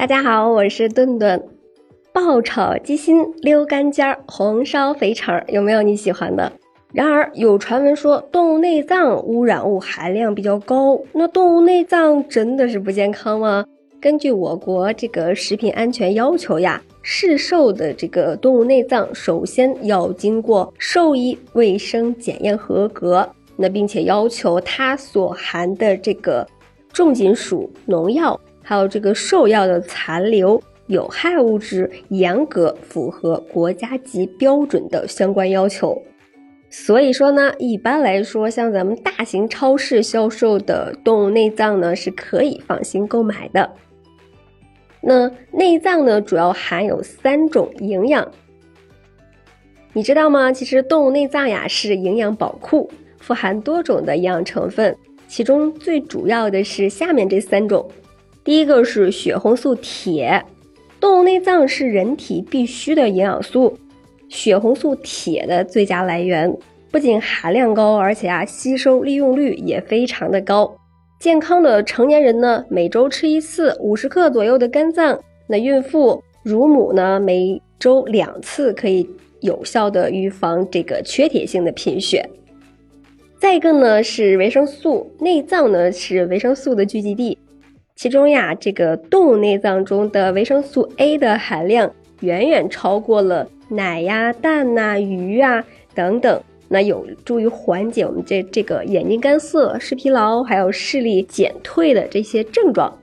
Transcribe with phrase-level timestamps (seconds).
[0.00, 1.46] 大家好，我是顿顿。
[2.10, 6.50] 爆炒鸡心、溜肝尖、红烧肥肠，有没有你喜欢的？
[6.90, 13.66] 然而有传闻说动物内脏污染物含量比较高，那动物内脏真的是不健康吗？
[14.00, 26.46] 根据我国这个食品安全要求呀，市售的这个动物内脏首先要经过兽医卫生检验合格，那并且要求它所含的这个
[26.90, 36.00] 重金属、农药，还有这个兽药的残留、有害物质，严格符合国家级标准的相关要求。
[36.68, 43.72] 所以说呢，一般来说，像咱们大型超市销售的动物内脏呢，是可以放心购买的。
[45.00, 48.30] 那内脏呢，主要含有三种营养，
[49.92, 50.52] 你知道吗？
[50.52, 54.96] 其实动物内脏呀是营养宝库，富含多种的营养成分，
[55.26, 57.84] 其中最主要的是下面这三种。
[58.42, 60.42] 第一个是血红素铁，
[60.98, 63.78] 动物内脏是人体必需的营养素。
[64.28, 66.56] 血红素铁的最佳来源，
[66.90, 70.74] 不仅含量高，而且啊吸收利用率也非常的高。
[71.18, 79.06] 健康的成年人呢，每周吃一次五十克左右的肝脏；那孕妇、乳母呢，每周两次可以
[79.40, 82.26] 有效的预防这个缺铁性的贫血。
[83.38, 87.36] 再一个呢是维生素，内脏呢是维生素的聚集地，
[88.00, 93.46] 其中呀这个动物内脏中的维生素 A 的含量远远超过了。
[93.68, 95.62] 奶呀、蛋呐、鱼啊
[95.94, 102.98] 等等，那有助于缓解我们这这个眼睛干涩、视疲劳，还有视力减退的这些症状。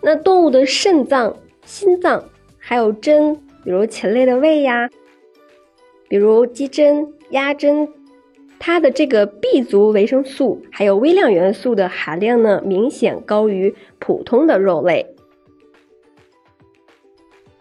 [0.00, 2.24] 那动物的肾脏、心脏，
[2.56, 4.88] 还有针，比如禽类的胃呀，
[6.08, 7.86] 比如鸡胗、鸭胗，
[8.58, 15.06] 它的这个 B 族维生素还有微量元素的含量呢，明显高于普通的肉类。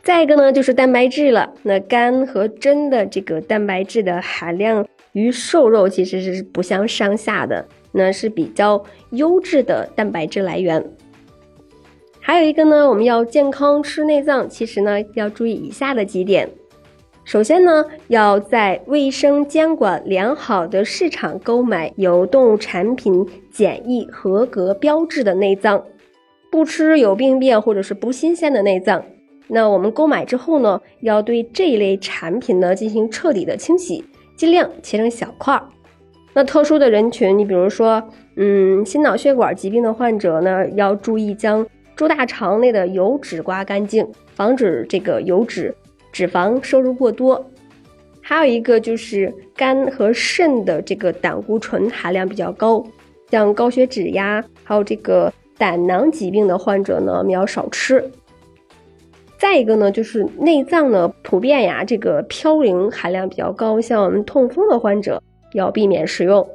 [0.01, 1.53] 再一个呢，就是蛋白质了。
[1.63, 10.83] 那肝和真的这个蛋白质的含量与瘦肉其实是不相上下的，那是比较优质的蛋白质来源。
[12.19, 16.49] 还有一个呢，我们要健康吃内脏，其实呢要注意以下的几点。
[17.25, 25.83] 首先呢，要在卫生监管良好的市场购买有动物产品检疫合格标志的内脏，
[26.51, 29.03] 不吃有病变或者是不新鲜的内脏。
[29.47, 34.05] 那我们购买之后呢，要对这一类产品呢进行彻底的清洗，
[34.37, 35.63] 尽量切成小块儿。
[36.31, 38.03] 那特殊的人群，你比如说，
[38.35, 41.65] 嗯，心脑血管疾病的患者呢，要注意将
[41.95, 45.73] 猪大肠内的油脂刮干净，防止这个油脂
[46.15, 47.45] 脂肪摄入过多。
[48.21, 52.81] 还有一个就是肝和肾的这个胆固醇含量比较高，
[53.29, 58.09] 像高血脂呀，还有这个胆囊疾病的患者呢，我们要少吃。
[59.37, 65.21] 再一个呢，就是内脏呢，普遍呀，这个嘌呤含量比较高，像我们痛风的患者
[65.51, 66.47] 要避免食用。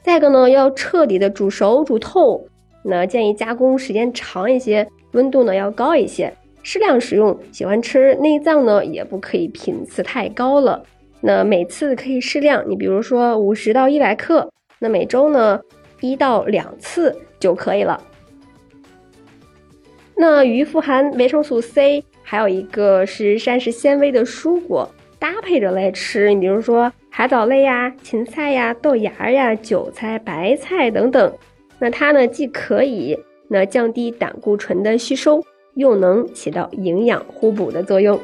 [0.00, 2.46] 再一个呢，要彻底的煮熟煮透，
[2.84, 6.32] 那建议加工时间长一些，温度呢要高一些，
[6.66, 7.38] 适量食用。
[7.52, 10.82] 喜欢吃内脏呢，也不可以频次太高了，
[11.20, 14.50] 那每次可以适量，你比如说五十到一百克，
[14.80, 15.60] 那每周呢
[16.00, 18.02] 一到两次就可以了。
[20.16, 24.90] 那鱼富含维生素 C，还有一个是膳食纤维的蔬果，
[25.20, 26.34] 搭配着来吃。
[26.34, 31.32] 你比如说海藻类呀、芹菜呀、豆芽呀、韭菜、白菜等等。
[31.78, 33.16] 那它呢，既可以
[33.46, 35.40] 那降低胆固醇的吸收，
[35.76, 38.18] 又能起到营养互补的作用。